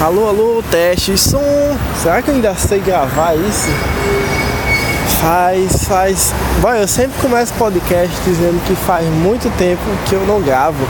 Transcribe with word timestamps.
Alô, 0.00 0.28
alô, 0.28 0.62
teste, 0.70 1.16
som. 1.16 1.40
Será 2.02 2.20
que 2.20 2.28
eu 2.28 2.34
ainda 2.34 2.54
sei 2.56 2.80
gravar 2.80 3.34
isso? 3.34 3.68
Faz, 5.20 5.84
faz. 5.84 6.34
Bom, 6.60 6.74
eu 6.74 6.86
sempre 6.86 7.18
começo 7.22 7.54
podcast 7.54 8.14
dizendo 8.24 8.60
que 8.66 8.74
faz 8.74 9.06
muito 9.06 9.50
tempo 9.56 9.80
que 10.06 10.14
eu 10.14 10.26
não 10.26 10.42
gravo. 10.42 10.84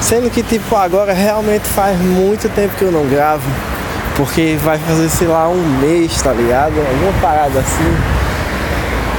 Sendo 0.00 0.30
que, 0.30 0.42
tipo, 0.42 0.74
agora 0.74 1.12
realmente 1.12 1.68
faz 1.68 2.00
muito 2.00 2.48
tempo 2.48 2.74
que 2.76 2.82
eu 2.82 2.90
não 2.90 3.06
gravo. 3.06 3.48
Porque 4.16 4.56
vai 4.62 4.78
fazer, 4.78 5.08
sei 5.10 5.28
lá, 5.28 5.48
um 5.48 5.62
mês, 5.78 6.20
tá 6.20 6.32
ligado? 6.32 6.72
Alguma 6.78 7.12
parada 7.20 7.60
assim. 7.60 8.20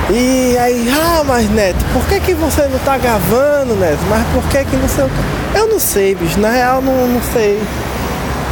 E 0.09 0.57
aí, 0.57 0.89
ah, 0.89 1.23
mas 1.25 1.49
Neto, 1.49 1.85
por 1.93 2.03
que, 2.07 2.19
que 2.19 2.33
você 2.33 2.63
não 2.63 2.79
tá 2.79 2.97
gravando, 2.97 3.75
Neto? 3.75 3.99
Mas 4.09 4.27
por 4.33 4.43
que 4.49 4.65
que 4.65 4.75
não 4.75 4.89
sei 4.89 5.05
o 5.05 5.09
que? 5.09 5.57
Eu 5.57 5.67
não 5.67 5.79
sei, 5.79 6.15
bicho. 6.15 6.37
Na 6.39 6.49
real, 6.49 6.81
não, 6.81 7.07
não 7.07 7.21
sei. 7.31 7.61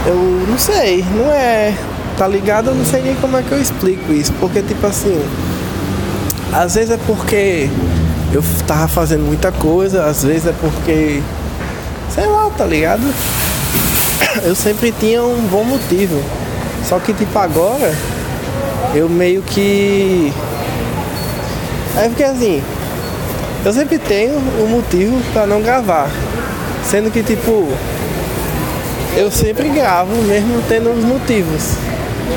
Eu 0.10 0.16
não 0.16 0.58
sei. 0.58 1.06
Não 1.16 1.32
é. 1.32 1.74
Tá 2.18 2.28
ligado? 2.28 2.72
Eu 2.72 2.76
não 2.76 2.84
sei 2.84 3.02
nem 3.02 3.16
como 3.16 3.38
é 3.38 3.44
que 3.44 3.52
eu 3.52 3.62
explico 3.62 4.12
isso. 4.12 4.34
Porque, 4.40 4.62
tipo 4.62 4.86
assim. 4.86 5.24
Às 6.52 6.76
vezes 6.76 6.92
é 6.92 6.98
porque 7.06 7.70
eu 8.34 8.44
tava 8.66 8.88
fazendo 8.88 9.24
muita 9.24 9.52
coisa, 9.52 10.06
às 10.06 10.24
vezes 10.24 10.48
é 10.48 10.54
porque. 10.60 11.22
Sei 12.14 12.26
lá, 12.26 12.50
tá 12.58 12.66
ligado? 12.66 13.04
Eu 14.44 14.56
sempre 14.56 14.92
tinha 14.92 15.24
um 15.24 15.48
bom 15.48 15.64
motivo. 15.64 16.22
Só 16.84 17.00
que, 17.00 17.14
tipo, 17.14 17.38
agora. 17.38 17.96
Eu 18.96 19.08
meio 19.08 19.44
que 19.44 20.34
é 22.00 22.08
porque 22.08 22.24
assim, 22.24 22.64
eu 23.66 23.74
sempre 23.74 23.98
tenho 23.98 24.38
um 24.38 24.68
motivo 24.68 25.22
para 25.34 25.46
não 25.46 25.62
gravar. 25.62 26.10
Sendo 26.84 27.12
que 27.12 27.22
tipo, 27.22 27.68
eu 29.16 29.32
sempre 29.32 29.70
gravo 29.70 30.16
mesmo 30.24 30.62
tendo 30.68 30.92
os 30.92 31.04
motivos. 31.04 31.76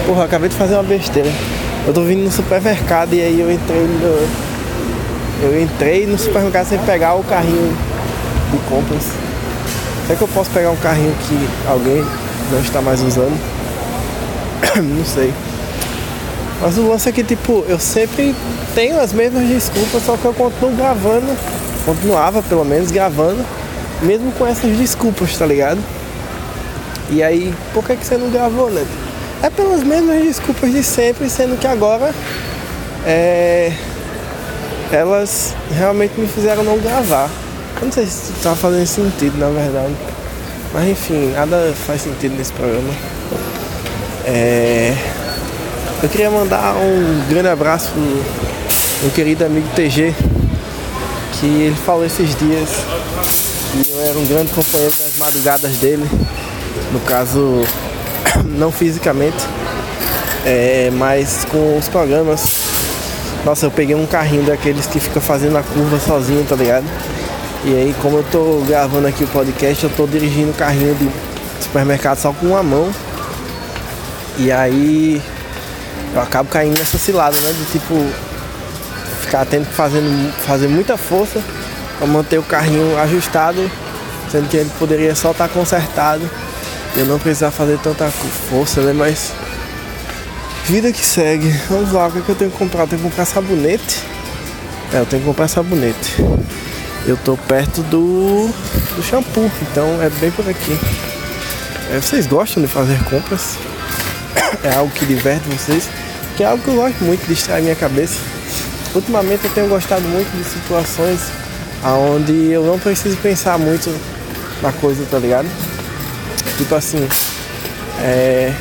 Porra, 0.06 0.24
acabei 0.24 0.48
de 0.48 0.56
fazer 0.56 0.74
uma 0.74 0.82
besteira. 0.82 1.30
Eu 1.86 1.92
tô 1.92 2.02
vindo 2.02 2.24
no 2.24 2.30
supermercado 2.30 3.12
e 3.14 3.20
aí 3.20 3.40
eu 3.40 3.50
entrei 3.50 3.80
no. 3.80 4.52
Eu 5.42 5.60
entrei 5.60 6.06
no 6.06 6.18
supermercado 6.18 6.68
sem 6.68 6.78
pegar 6.80 7.14
o 7.14 7.24
carrinho 7.24 7.76
de 8.50 8.58
compras. 8.68 9.02
Será 10.06 10.16
que 10.16 10.22
eu 10.22 10.28
posso 10.28 10.50
pegar 10.50 10.70
um 10.70 10.76
carrinho 10.76 11.14
que 11.26 11.48
alguém 11.68 12.04
não 12.50 12.60
está 12.60 12.80
mais 12.80 13.00
usando? 13.00 13.38
não 14.76 15.04
sei. 15.04 15.32
Mas 16.60 16.78
o 16.78 16.88
lance 16.88 17.08
é 17.08 17.12
que, 17.12 17.24
tipo, 17.24 17.64
eu 17.68 17.78
sempre 17.78 18.34
tenho 18.74 19.00
as 19.00 19.12
mesmas 19.12 19.48
desculpas, 19.48 20.04
só 20.04 20.16
que 20.16 20.24
eu 20.24 20.32
continuo 20.32 20.76
gravando, 20.76 21.26
continuava 21.84 22.40
pelo 22.42 22.64
menos 22.64 22.92
gravando, 22.92 23.44
mesmo 24.00 24.30
com 24.32 24.46
essas 24.46 24.76
desculpas, 24.76 25.36
tá 25.36 25.44
ligado? 25.44 25.80
E 27.10 27.22
aí, 27.22 27.54
por 27.72 27.84
que, 27.84 27.96
que 27.96 28.06
você 28.06 28.16
não 28.16 28.30
gravou, 28.30 28.70
né? 28.70 28.86
É 29.42 29.50
pelas 29.50 29.82
mesmas 29.82 30.22
desculpas 30.22 30.72
de 30.72 30.82
sempre, 30.82 31.28
sendo 31.28 31.58
que 31.58 31.66
agora 31.66 32.14
é, 33.04 33.72
elas 34.92 35.54
realmente 35.76 36.18
me 36.18 36.26
fizeram 36.26 36.62
não 36.62 36.78
gravar. 36.78 37.28
Eu 37.80 37.86
não 37.86 37.92
sei 37.92 38.06
se 38.06 38.32
tá 38.42 38.54
fazendo 38.54 38.86
sentido, 38.86 39.36
na 39.38 39.48
verdade. 39.48 39.94
Mas 40.72 40.88
enfim, 40.88 41.32
nada 41.32 41.74
faz 41.86 42.02
sentido 42.02 42.36
nesse 42.36 42.52
programa. 42.52 42.94
É. 44.24 44.94
Eu 46.02 46.08
queria 46.08 46.30
mandar 46.30 46.74
um 46.76 47.28
grande 47.28 47.48
abraço 47.48 47.90
pro 47.90 48.02
meu 49.02 49.10
querido 49.14 49.44
amigo 49.44 49.68
TG, 49.74 50.14
que 51.38 51.46
ele 51.46 51.76
falou 51.76 52.04
esses 52.04 52.34
dias 52.36 52.68
que 53.72 53.90
eu 53.90 54.00
era 54.00 54.18
um 54.18 54.26
grande 54.26 54.52
companheiro 54.52 54.92
das 54.98 55.16
madrugadas 55.18 55.76
dele, 55.78 56.04
no 56.92 57.00
caso, 57.00 57.64
não 58.44 58.70
fisicamente, 58.70 59.44
é, 60.44 60.90
mas 60.92 61.44
com 61.50 61.76
os 61.76 61.88
programas. 61.88 62.62
Nossa, 63.44 63.66
eu 63.66 63.70
peguei 63.72 63.96
um 63.96 64.06
carrinho 64.06 64.44
daqueles 64.44 64.86
que 64.86 65.00
fica 65.00 65.20
fazendo 65.20 65.56
a 65.58 65.62
curva 65.62 65.98
sozinho, 65.98 66.44
tá 66.44 66.54
ligado? 66.54 66.84
E 67.64 67.74
aí, 67.74 67.94
como 68.00 68.18
eu 68.18 68.24
tô 68.30 68.62
gravando 68.68 69.08
aqui 69.08 69.24
o 69.24 69.28
podcast, 69.28 69.82
eu 69.82 69.90
tô 69.90 70.06
dirigindo 70.06 70.50
o 70.50 70.54
carrinho 70.54 70.94
de 70.94 71.08
supermercado 71.60 72.18
só 72.18 72.32
com 72.32 72.46
uma 72.46 72.62
mão. 72.62 72.92
E 74.38 74.52
aí, 74.52 75.20
eu 76.14 76.20
acabo 76.20 76.48
caindo 76.50 76.78
nessa 76.78 76.98
cilada, 76.98 77.36
né? 77.36 77.52
De 77.52 77.64
tipo 77.72 77.94
ficar 79.22 79.44
tendo 79.46 79.66
que 79.66 79.74
fazendo, 79.74 80.32
fazer 80.44 80.68
muita 80.68 80.96
força 80.96 81.40
para 81.98 82.06
manter 82.06 82.38
o 82.38 82.42
carrinho 82.42 82.98
ajustado, 82.98 83.70
sendo 84.30 84.48
que 84.48 84.56
ele 84.56 84.70
poderia 84.78 85.14
só 85.14 85.32
estar 85.32 85.48
tá 85.48 85.54
consertado 85.54 86.28
eu 86.96 87.06
não 87.06 87.18
precisar 87.18 87.50
fazer 87.50 87.78
tanta 87.78 88.10
força, 88.10 88.80
né? 88.82 88.92
Mas 88.92 89.32
vida 90.64 90.92
que 90.92 91.04
segue. 91.04 91.48
Vamos 91.68 91.92
lá, 91.92 92.08
o 92.08 92.12
que, 92.12 92.18
é 92.18 92.22
que 92.22 92.28
eu 92.28 92.34
tenho 92.34 92.50
que 92.50 92.58
comprar? 92.58 92.82
Eu 92.82 92.88
tenho 92.88 93.02
que 93.02 93.08
comprar 93.08 93.24
sabonete. 93.24 94.02
É, 94.92 94.98
eu 94.98 95.06
tenho 95.06 95.22
que 95.22 95.28
comprar 95.28 95.48
sabonete. 95.48 96.16
Eu 97.06 97.16
tô 97.16 97.36
perto 97.36 97.82
do, 97.82 98.48
do 98.94 99.02
shampoo, 99.02 99.50
então 99.62 100.00
é 100.02 100.08
bem 100.08 100.30
por 100.30 100.48
aqui. 100.48 100.78
É, 101.90 102.00
vocês 102.00 102.26
gostam 102.26 102.62
de 102.62 102.68
fazer 102.68 103.02
compras? 103.04 103.56
É 104.62 104.74
algo 104.74 104.92
que 104.92 105.04
diverte 105.04 105.48
vocês? 105.48 105.88
que 106.36 106.42
é 106.42 106.46
algo 106.46 106.62
que 106.62 106.68
eu 106.68 106.74
gosto 106.74 107.04
muito 107.04 107.20
de 107.22 107.34
distrair 107.34 107.62
minha 107.62 107.76
cabeça. 107.76 108.20
Ultimamente 108.94 109.44
eu 109.44 109.50
tenho 109.50 109.68
gostado 109.68 110.02
muito 110.02 110.30
de 110.36 110.44
situações 110.44 111.20
onde 111.84 112.50
eu 112.50 112.64
não 112.64 112.78
preciso 112.78 113.16
pensar 113.18 113.58
muito 113.58 113.94
na 114.62 114.72
coisa, 114.72 115.04
tá 115.10 115.18
ligado? 115.18 115.48
Tipo 116.56 116.74
assim, 116.74 117.08
é... 118.00 118.52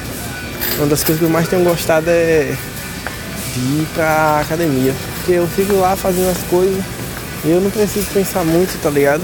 uma 0.77 0.87
das 0.87 1.03
coisas 1.03 1.19
que 1.19 1.25
eu 1.25 1.29
mais 1.29 1.47
tenho 1.47 1.63
gostado 1.63 2.09
é 2.09 2.55
de 3.53 3.59
ir 3.59 3.87
pra 3.93 4.39
academia. 4.41 4.93
Porque 5.15 5.33
eu 5.33 5.47
fico 5.47 5.73
lá 5.75 5.95
fazendo 5.95 6.29
as 6.29 6.41
coisas 6.49 6.83
e 7.43 7.49
eu 7.49 7.61
não 7.61 7.69
preciso 7.69 8.07
pensar 8.13 8.43
muito, 8.43 8.79
tá 8.81 8.89
ligado? 8.89 9.23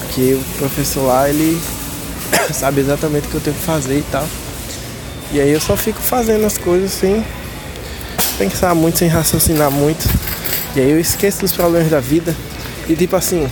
Porque 0.00 0.34
o 0.34 0.58
professor 0.58 1.06
lá, 1.06 1.28
ele 1.28 1.60
sabe 2.52 2.80
exatamente 2.80 3.26
o 3.26 3.30
que 3.30 3.34
eu 3.36 3.40
tenho 3.40 3.56
que 3.56 3.62
fazer 3.62 3.98
e 3.98 4.04
tal. 4.10 4.26
E 5.32 5.40
aí 5.40 5.52
eu 5.52 5.60
só 5.60 5.76
fico 5.76 6.00
fazendo 6.00 6.44
as 6.46 6.56
coisas 6.56 6.94
assim 6.94 7.24
pensar 8.38 8.74
muito, 8.74 8.98
sem 8.98 9.08
raciocinar 9.08 9.70
muito. 9.70 10.08
E 10.74 10.80
aí 10.80 10.90
eu 10.90 11.00
esqueço 11.00 11.40
dos 11.40 11.52
problemas 11.52 11.90
da 11.90 12.00
vida. 12.00 12.34
E 12.88 12.94
tipo 12.94 13.16
assim, 13.16 13.48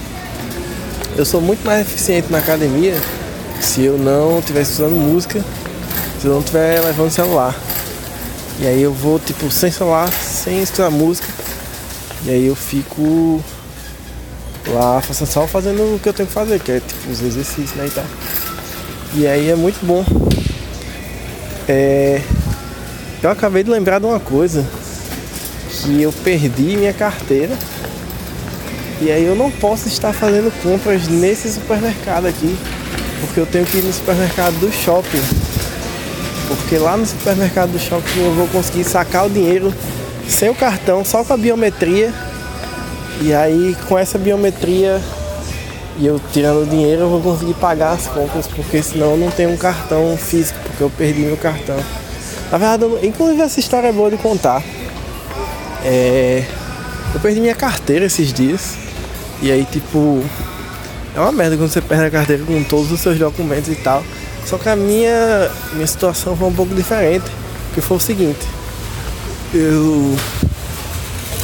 eu 1.17 1.25
sou 1.25 1.41
muito 1.41 1.65
mais 1.65 1.81
eficiente 1.81 2.31
na 2.31 2.39
academia 2.39 2.95
se 3.61 3.83
eu 3.83 3.99
não 3.99 4.41
tivesse 4.43 4.73
usando 4.73 4.95
música, 4.95 5.45
se 6.21 6.27
eu 6.27 6.33
não 6.33 6.41
estiver 6.41 6.81
levando 6.81 7.11
celular. 7.11 7.55
E 8.61 8.67
aí 8.67 8.83
eu 8.83 8.93
vou 8.93 9.19
tipo 9.19 9.51
sem 9.51 9.71
celular, 9.71 10.11
sem 10.13 10.63
escutar 10.63 10.91
música. 10.91 11.29
E 12.25 12.31
aí 12.31 12.47
eu 12.47 12.55
fico 12.55 13.43
lá 14.69 15.03
só 15.03 15.47
fazendo 15.47 15.95
o 15.95 15.99
que 15.99 16.09
eu 16.09 16.13
tenho 16.13 16.27
que 16.27 16.35
fazer, 16.35 16.61
que 16.61 16.73
é 16.73 16.81
tipo 16.81 17.11
os 17.11 17.21
exercícios 17.21 17.73
né, 17.73 17.87
e 17.87 17.91
tal. 17.91 18.05
E 19.15 19.27
aí 19.27 19.51
é 19.51 19.55
muito 19.55 19.85
bom. 19.85 20.05
É, 21.69 22.21
eu 23.23 23.31
acabei 23.31 23.63
de 23.63 23.71
lembrar 23.71 23.99
de 23.99 24.07
uma 24.07 24.21
coisa 24.21 24.65
que 25.71 26.03
eu 26.03 26.13
perdi 26.13 26.77
minha 26.77 26.93
carteira 26.93 27.57
e 29.01 29.11
aí 29.11 29.25
eu 29.25 29.35
não 29.35 29.51
posso 29.51 29.89
estar 29.89 30.13
fazendo 30.13 30.53
compras 30.63 31.09
nesse 31.09 31.51
supermercado 31.53 32.27
aqui 32.27 32.57
porque 33.27 33.41
eu 33.41 33.47
tenho 33.47 33.65
que 33.65 33.79
ir 33.79 33.85
no 33.85 33.93
supermercado 33.93 34.55
do 34.61 34.73
shopping 34.73 35.23
porque 36.49 36.79
lá 36.79 36.97
no 36.97 37.07
supermercado 37.07 37.71
do 37.71 37.79
shopping 37.79 38.21
eu 38.21 38.33
vou 38.35 38.47
conseguir 38.49 38.85
sacar 38.85 39.27
o 39.27 39.31
dinheiro 39.31 39.73
sem 40.29 40.49
o 40.49 40.55
cartão, 40.55 41.05
só 41.05 41.25
com 41.25 41.33
a 41.33 41.37
biometria 41.37 42.13
e 43.21 43.33
aí 43.33 43.77
com 43.89 43.99
essa 43.99 44.19
biometria 44.19 45.01
e 45.99 46.07
eu 46.07 46.21
tirando 46.33 46.63
o 46.63 46.67
dinheiro 46.67 47.03
eu 47.03 47.09
vou 47.09 47.21
conseguir 47.21 47.55
pagar 47.55 47.93
as 47.93 48.07
compras 48.07 48.47
porque 48.47 48.83
senão 48.83 49.13
eu 49.13 49.17
não 49.17 49.31
tenho 49.31 49.51
um 49.51 49.57
cartão 49.57 50.17
físico 50.17 50.59
porque 50.65 50.83
eu 50.83 50.91
perdi 50.91 51.21
meu 51.21 51.37
cartão. 51.37 51.77
Na 52.51 52.59
verdade, 52.59 52.85
eu, 52.85 53.05
inclusive 53.05 53.41
essa 53.41 53.61
história 53.61 53.89
é 53.89 53.93
boa 53.93 54.11
de 54.11 54.17
contar. 54.17 54.63
É, 55.85 56.45
eu 57.13 57.21
perdi 57.21 57.41
minha 57.41 57.55
carteira 57.55 58.07
esses 58.07 58.33
dias. 58.33 58.77
E 59.43 59.51
aí, 59.51 59.65
tipo, 59.65 60.23
é 61.15 61.21
uma 61.21 61.31
merda 61.31 61.57
quando 61.57 61.71
você 61.71 61.81
perde 61.81 62.07
a 62.07 62.11
carteira 62.11 62.43
com 62.45 62.63
todos 62.65 62.91
os 62.91 63.01
seus 63.01 63.19
documentos 63.19 63.69
e 63.69 63.77
tal. 63.77 64.03
Só 64.45 64.59
que 64.59 64.69
a 64.69 64.75
minha, 64.75 65.51
minha 65.73 65.87
situação 65.87 66.37
foi 66.37 66.49
um 66.49 66.53
pouco 66.53 66.75
diferente. 66.75 67.25
Que 67.73 67.81
foi 67.81 67.97
o 67.97 68.01
seguinte: 68.01 68.47
eu 69.53 70.17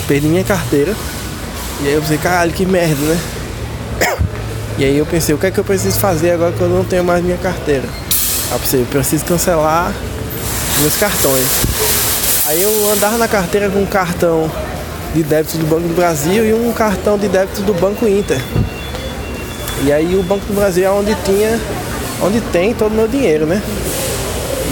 perdi 0.09 0.27
minha 0.27 0.45
carteira. 0.45 0.95
E 1.83 1.89
aí 1.89 1.95
eu 1.95 2.01
pensei, 2.03 2.19
caralho, 2.19 2.53
que 2.53 2.67
merda, 2.67 3.01
né? 3.01 3.21
E 4.79 4.85
aí 4.85 4.97
eu 4.97 5.05
pensei, 5.05 5.35
o 5.35 5.39
que 5.39 5.47
é 5.47 5.51
que 5.51 5.61
eu 5.61 5.65
preciso 5.65 5.99
fazer 5.99 6.31
agora 6.31 6.53
que 6.53 6.61
eu 6.61 6.69
não 6.69 6.83
tenho 6.83 7.05
mais 7.05 7.23
minha 7.23 7.37
carteira? 7.37 7.87
Aí 8.49 8.53
eu 8.53 8.59
pensei, 8.59 8.81
eu 8.81 8.87
preciso 8.87 9.25
cancelar 9.27 9.93
meus 10.81 10.97
cartões. 10.97 11.47
Aí 12.47 12.63
eu 12.63 12.91
andava 12.91 13.19
na 13.19 13.29
carteira 13.29 13.69
com 13.69 13.79
um 13.79 13.87
cartão 13.87 14.51
de 15.15 15.23
débito 15.23 15.59
do 15.59 15.67
Banco 15.67 15.87
do 15.87 15.95
Brasil 15.95 16.47
e 16.47 16.55
um 16.55 16.73
cartão 16.73 17.19
de 17.19 17.29
débito 17.29 17.61
do 17.63 17.75
Banco 17.75 18.09
Inter. 18.09 18.41
E 19.83 19.93
aí 19.93 20.15
o 20.15 20.23
Banco 20.23 20.45
do 20.47 20.55
Brasil 20.55 20.85
é 20.85 20.91
onde 20.91 21.15
tinha, 21.25 21.59
onde 22.23 22.41
tem 22.53 22.75
todo 22.75 22.93
o 22.93 22.95
meu 22.95 23.09
dinheiro, 23.09 23.47
né? 23.47 23.63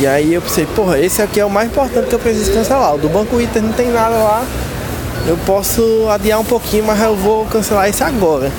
E 0.01 0.07
aí 0.07 0.35
eu 0.35 0.41
pensei, 0.41 0.67
porra, 0.67 0.99
esse 0.99 1.21
aqui 1.21 1.41
é 1.41 1.45
o 1.45 1.51
mais 1.51 1.69
importante 1.69 2.09
que 2.09 2.15
eu 2.15 2.19
preciso 2.19 2.53
cancelar. 2.53 2.95
O 2.95 2.99
do 2.99 3.09
Banco 3.09 3.41
Inter 3.41 3.63
não 3.63 3.73
tem 3.73 3.89
nada 3.89 4.15
lá. 4.17 4.45
Eu 5.27 5.37
posso 5.45 6.09
adiar 6.09 6.39
um 6.39 6.45
pouquinho, 6.45 6.85
mas 6.85 7.01
eu 7.03 7.17
vou 7.17 7.45
cancelar 7.47 7.89
esse 7.89 8.05
agora. 8.05 8.53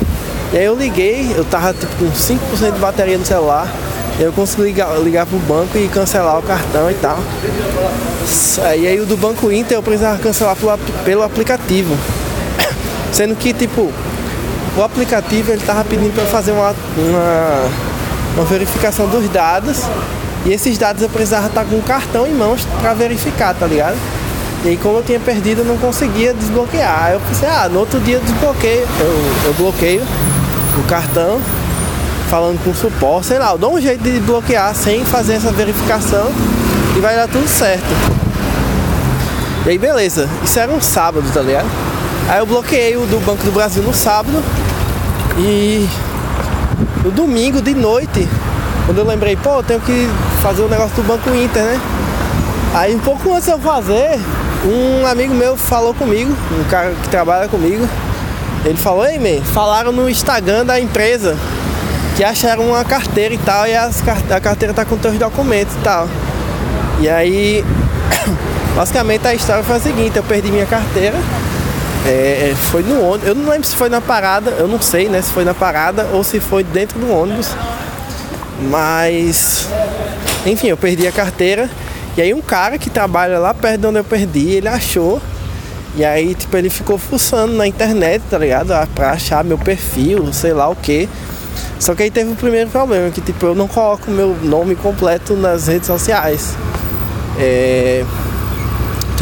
E 0.51 0.57
aí 0.57 0.65
eu 0.65 0.75
liguei, 0.75 1.31
eu 1.35 1.45
tava 1.45 1.73
tipo 1.73 1.95
com 1.95 2.11
5% 2.11 2.73
de 2.73 2.79
bateria 2.79 3.17
no 3.17 3.25
celular. 3.25 3.71
Eu 4.19 4.33
consegui 4.33 4.63
ligar, 4.63 4.99
ligar 4.99 5.25
pro 5.25 5.37
banco 5.39 5.77
e 5.77 5.87
cancelar 5.87 6.37
o 6.37 6.41
cartão 6.41 6.91
e 6.91 6.95
tal. 6.95 7.17
E 8.77 8.87
aí 8.87 8.99
o 8.99 9.05
do 9.05 9.15
Banco 9.15 9.49
Inter 9.49 9.77
eu 9.77 9.83
precisava 9.83 10.19
cancelar 10.19 10.57
pelo, 10.57 10.77
pelo 11.05 11.23
aplicativo. 11.23 11.95
Sendo 13.13 13.35
que 13.35 13.53
tipo, 13.53 13.93
o 14.77 14.83
aplicativo 14.83 15.51
ele 15.51 15.61
tava 15.65 15.83
pedindo 15.83 16.13
para 16.13 16.25
fazer 16.25 16.51
uma, 16.51 16.73
uma, 16.97 17.69
uma 18.35 18.45
verificação 18.45 19.07
dos 19.07 19.27
dados. 19.29 19.81
E 20.45 20.53
esses 20.53 20.77
dados 20.77 21.01
eu 21.01 21.09
precisava 21.09 21.47
estar 21.47 21.65
com 21.65 21.75
o 21.75 21.81
cartão 21.81 22.25
em 22.25 22.33
mãos 22.33 22.65
para 22.81 22.93
verificar, 22.93 23.53
tá 23.53 23.67
ligado? 23.67 23.97
E 24.63 24.69
aí 24.69 24.77
como 24.77 24.97
eu 24.97 25.03
tinha 25.03 25.19
perdido 25.19 25.59
eu 25.59 25.65
não 25.65 25.77
conseguia 25.77 26.33
desbloquear. 26.33 27.11
Eu 27.13 27.19
pensei, 27.21 27.47
ah, 27.47 27.67
no 27.69 27.79
outro 27.79 27.99
dia 27.99 28.15
eu 28.15 28.21
desbloqueio, 28.21 28.87
eu, 28.99 29.45
eu 29.45 29.53
bloqueio 29.53 30.01
o 30.77 30.83
cartão 30.83 31.41
falando 32.29 32.63
com 32.63 32.69
o 32.69 32.75
suporte, 32.75 33.27
sei 33.27 33.39
lá, 33.39 33.51
eu 33.51 33.57
dou 33.57 33.73
um 33.73 33.81
jeito 33.81 34.03
de 34.03 34.19
bloquear 34.19 34.73
sem 34.75 35.03
fazer 35.03 35.33
essa 35.33 35.51
verificação 35.51 36.31
e 36.95 36.99
vai 36.99 37.15
dar 37.15 37.27
tudo 37.27 37.47
certo. 37.47 37.83
E 39.65 39.69
aí 39.69 39.77
beleza, 39.77 40.29
isso 40.43 40.59
era 40.59 40.71
um 40.71 40.79
sábado, 40.79 41.25
tá 41.33 41.41
ligado? 41.41 41.88
Aí 42.29 42.37
eu 42.37 42.45
bloqueei 42.45 42.95
o 42.95 43.07
do 43.07 43.19
Banco 43.25 43.43
do 43.43 43.51
Brasil 43.51 43.81
no 43.81 43.91
sábado 43.91 44.43
e 45.39 45.89
no 47.03 47.09
domingo 47.09 47.59
de 47.59 47.73
noite, 47.73 48.29
quando 48.85 48.99
eu 48.99 49.03
lembrei, 49.03 49.35
pô, 49.35 49.55
eu 49.55 49.63
tenho 49.63 49.79
que 49.79 50.07
fazer 50.39 50.61
o 50.61 50.65
um 50.65 50.69
negócio 50.69 50.95
do 50.95 51.01
Banco 51.01 51.33
Inter, 51.33 51.63
né? 51.63 51.81
Aí 52.75 52.95
um 52.95 52.99
pouco 52.99 53.33
antes 53.33 53.45
de 53.45 53.51
eu 53.51 53.57
fazer, 53.57 54.19
um 54.63 55.07
amigo 55.07 55.33
meu 55.33 55.57
falou 55.57 55.91
comigo, 55.91 56.31
um 56.51 56.63
cara 56.65 56.93
que 57.01 57.09
trabalha 57.09 57.47
comigo, 57.47 57.89
ele 58.63 58.77
falou, 58.77 59.07
ei 59.07 59.17
man, 59.17 59.43
falaram 59.43 59.91
no 59.91 60.07
Instagram 60.07 60.63
da 60.63 60.79
empresa 60.79 61.35
que 62.15 62.23
acharam 62.23 62.63
uma 62.69 62.85
carteira 62.85 63.33
e 63.33 63.39
tal, 63.39 63.65
e 63.65 63.75
as, 63.75 64.03
a 64.07 64.39
carteira 64.39 64.71
tá 64.71 64.85
com 64.85 64.97
teus 64.97 65.17
documentos 65.17 65.73
e 65.73 65.79
tal. 65.79 66.07
E 66.99 67.09
aí, 67.09 67.65
basicamente 68.77 69.25
a 69.25 69.33
história 69.33 69.63
foi 69.63 69.77
a 69.77 69.79
seguinte, 69.79 70.15
eu 70.15 70.23
perdi 70.23 70.51
minha 70.51 70.67
carteira, 70.67 71.17
é, 72.09 72.55
foi 72.55 72.83
no 72.83 73.01
ônibus, 73.01 73.27
eu 73.27 73.35
não 73.35 73.49
lembro 73.49 73.67
se 73.67 73.75
foi 73.75 73.89
na 73.89 74.01
parada, 74.01 74.51
eu 74.51 74.67
não 74.67 74.81
sei 74.81 75.07
né, 75.07 75.21
se 75.21 75.31
foi 75.31 75.43
na 75.43 75.53
parada 75.53 76.07
ou 76.13 76.23
se 76.23 76.39
foi 76.39 76.63
dentro 76.63 76.99
do 76.99 77.11
ônibus, 77.11 77.55
mas 78.69 79.67
enfim, 80.45 80.67
eu 80.67 80.77
perdi 80.77 81.07
a 81.07 81.11
carteira 81.11 81.69
e 82.17 82.21
aí 82.21 82.33
um 82.33 82.41
cara 82.41 82.77
que 82.77 82.89
trabalha 82.89 83.39
lá 83.39 83.53
perto 83.53 83.81
de 83.81 83.87
onde 83.87 83.99
eu 83.99 84.03
perdi, 84.03 84.51
ele 84.51 84.67
achou 84.67 85.21
e 85.95 86.05
aí, 86.05 86.35
tipo, 86.35 86.55
ele 86.55 86.69
ficou 86.69 86.97
fuçando 86.97 87.53
na 87.53 87.67
internet, 87.67 88.21
tá 88.29 88.37
ligado? 88.37 88.69
Pra 88.93 89.11
achar 89.11 89.43
meu 89.43 89.57
perfil, 89.57 90.31
sei 90.31 90.53
lá 90.53 90.69
o 90.69 90.75
que. 90.75 91.09
Só 91.79 91.95
que 91.95 92.03
aí 92.03 92.11
teve 92.11 92.31
o 92.31 92.35
primeiro 92.35 92.69
problema, 92.69 93.09
que 93.09 93.21
tipo, 93.21 93.47
eu 93.47 93.55
não 93.55 93.67
coloco 93.67 94.11
meu 94.11 94.35
nome 94.43 94.75
completo 94.75 95.35
nas 95.35 95.67
redes 95.67 95.87
sociais. 95.87 96.55
É... 97.39 98.05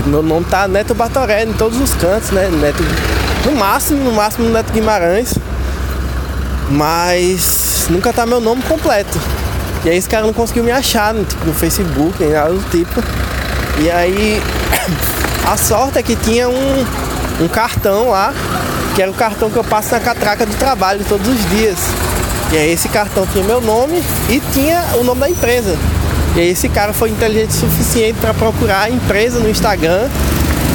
Meu 0.07 0.23
nome 0.23 0.45
tá 0.45 0.69
Neto 0.69 0.95
Batoré 0.95 1.43
em 1.43 1.51
todos 1.51 1.79
os 1.81 1.93
cantos, 1.93 2.31
né? 2.31 2.47
Neto. 2.49 2.81
No 3.45 3.51
máximo, 3.51 4.05
no 4.05 4.13
máximo 4.13 4.49
Neto 4.49 4.71
Guimarães. 4.71 5.33
Mas 6.69 7.87
nunca 7.89 8.13
tá 8.13 8.25
meu 8.25 8.39
nome 8.39 8.61
completo. 8.61 9.19
E 9.83 9.89
aí 9.89 9.97
esse 9.97 10.07
cara 10.07 10.25
não 10.25 10.31
conseguiu 10.31 10.63
me 10.63 10.71
achar 10.71 11.13
no, 11.13 11.25
tipo, 11.25 11.45
no 11.45 11.53
Facebook, 11.53 12.15
nem 12.21 12.31
nada 12.31 12.53
do 12.53 12.69
tipo. 12.69 13.03
E 13.79 13.91
aí 13.91 14.41
a 15.45 15.57
sorte 15.57 15.99
é 15.99 16.03
que 16.03 16.15
tinha 16.15 16.47
um, 16.47 16.85
um 17.41 17.47
cartão 17.49 18.09
lá, 18.09 18.33
que 18.95 19.01
era 19.01 19.11
o 19.11 19.13
cartão 19.13 19.49
que 19.49 19.57
eu 19.57 19.63
passo 19.63 19.91
na 19.91 19.99
catraca 19.99 20.45
do 20.45 20.55
trabalho 20.55 21.03
todos 21.07 21.27
os 21.27 21.49
dias. 21.49 21.77
E 22.53 22.57
aí 22.57 22.71
esse 22.71 22.87
cartão 22.87 23.27
tinha 23.27 23.43
meu 23.43 23.59
nome 23.59 24.01
e 24.29 24.39
tinha 24.53 24.85
o 24.99 25.03
nome 25.03 25.19
da 25.19 25.29
empresa. 25.29 25.77
E 26.37 26.41
esse 26.41 26.69
cara 26.69 26.93
foi 26.93 27.09
inteligente 27.09 27.49
o 27.49 27.53
suficiente 27.53 28.19
para 28.21 28.31
procurar 28.31 28.83
a 28.83 28.89
empresa 28.91 29.39
no 29.39 29.49
Instagram 29.49 30.07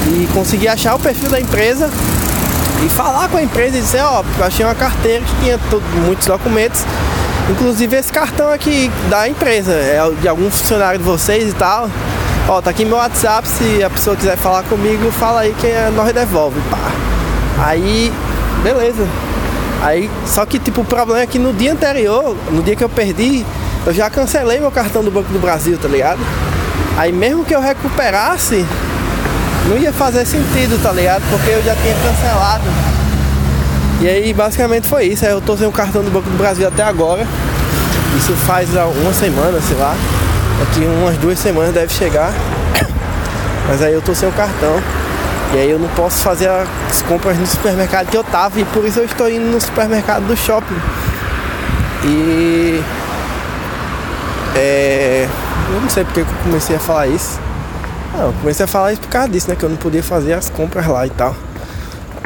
e 0.08 0.28
conseguir 0.32 0.66
achar 0.66 0.96
o 0.96 0.98
perfil 0.98 1.30
da 1.30 1.40
empresa 1.40 1.88
e 2.84 2.88
falar 2.88 3.28
com 3.28 3.36
a 3.36 3.42
empresa 3.42 3.78
e 3.78 3.80
dizer, 3.80 4.02
ó, 4.02 4.24
oh, 4.40 4.44
achei 4.44 4.66
uma 4.66 4.74
carteira 4.74 5.24
que 5.24 5.34
tinha 5.36 5.58
todo, 5.70 5.84
muitos 6.04 6.26
documentos, 6.26 6.84
inclusive 7.48 7.96
esse 7.96 8.12
cartão 8.12 8.50
aqui 8.50 8.90
da 9.08 9.28
empresa, 9.28 9.72
é 9.72 10.00
de 10.20 10.26
algum 10.26 10.50
funcionário 10.50 10.98
de 10.98 11.04
vocês 11.04 11.50
e 11.50 11.54
tal. 11.54 11.88
Ó, 12.48 12.60
tá 12.60 12.70
aqui 12.70 12.84
meu 12.84 12.96
WhatsApp, 12.96 13.46
se 13.46 13.84
a 13.84 13.88
pessoa 13.88 14.16
quiser 14.16 14.36
falar 14.36 14.64
comigo, 14.64 15.12
fala 15.12 15.42
aí 15.42 15.54
que 15.60 15.68
nós 15.94 16.12
devolve, 16.12 16.60
pá. 16.68 16.90
Aí, 17.64 18.12
beleza. 18.64 19.06
Aí, 19.80 20.10
só 20.26 20.44
que 20.44 20.58
tipo, 20.58 20.80
o 20.80 20.84
problema 20.84 21.20
é 21.20 21.26
que 21.26 21.38
no 21.38 21.52
dia 21.52 21.72
anterior, 21.72 22.36
no 22.50 22.64
dia 22.64 22.74
que 22.74 22.82
eu 22.82 22.88
perdi, 22.88 23.46
eu 23.86 23.92
já 23.92 24.08
cancelei 24.08 24.60
meu 24.60 24.70
cartão 24.70 25.02
do 25.02 25.10
Banco 25.10 25.32
do 25.32 25.38
Brasil, 25.38 25.76
tá 25.78 25.88
ligado? 25.88 26.20
Aí 26.96 27.12
mesmo 27.12 27.44
que 27.44 27.54
eu 27.54 27.60
recuperasse, 27.60 28.64
não 29.68 29.76
ia 29.76 29.92
fazer 29.92 30.26
sentido, 30.26 30.80
tá 30.82 30.92
ligado? 30.92 31.22
Porque 31.30 31.50
eu 31.50 31.62
já 31.62 31.74
tinha 31.74 31.94
cancelado. 31.94 32.64
E 34.00 34.08
aí 34.08 34.32
basicamente 34.32 34.86
foi 34.86 35.06
isso. 35.06 35.24
Aí 35.24 35.30
eu 35.32 35.40
tô 35.40 35.56
sem 35.56 35.66
o 35.66 35.72
cartão 35.72 36.02
do 36.02 36.10
Banco 36.10 36.28
do 36.28 36.36
Brasil 36.36 36.66
até 36.66 36.82
agora. 36.82 37.26
Isso 38.16 38.32
faz 38.46 38.70
uma 38.70 39.12
semana, 39.12 39.60
sei 39.60 39.76
lá. 39.76 39.96
Daqui 40.58 40.84
umas 40.84 41.16
duas 41.18 41.38
semanas 41.38 41.72
deve 41.72 41.92
chegar. 41.92 42.32
Mas 43.68 43.82
aí 43.82 43.92
eu 43.92 44.02
tô 44.02 44.14
sem 44.14 44.28
o 44.28 44.32
cartão. 44.32 44.80
E 45.54 45.58
aí 45.58 45.70
eu 45.70 45.78
não 45.78 45.88
posso 45.88 46.18
fazer 46.18 46.48
as 46.48 47.02
compras 47.02 47.36
no 47.36 47.46
supermercado 47.46 48.08
que 48.08 48.16
eu 48.16 48.24
tava 48.24 48.58
e 48.58 48.64
por 48.64 48.84
isso 48.84 49.00
eu 49.00 49.04
estou 49.04 49.30
indo 49.30 49.44
no 49.44 49.60
supermercado 49.60 50.26
do 50.26 50.36
shopping. 50.36 50.80
E 52.04 52.82
é, 54.54 55.28
eu 55.72 55.80
não 55.80 55.88
sei 55.88 56.04
porque 56.04 56.20
eu 56.20 56.26
comecei 56.42 56.76
a 56.76 56.80
falar 56.80 57.06
isso. 57.06 57.40
Não, 58.12 58.26
eu 58.26 58.32
comecei 58.40 58.64
a 58.64 58.68
falar 58.68 58.92
isso 58.92 59.00
por 59.00 59.08
causa 59.08 59.28
disso, 59.28 59.48
né? 59.48 59.56
Que 59.56 59.64
eu 59.64 59.70
não 59.70 59.76
podia 59.76 60.02
fazer 60.02 60.34
as 60.34 60.50
compras 60.50 60.86
lá 60.86 61.06
e 61.06 61.10
tal. 61.10 61.34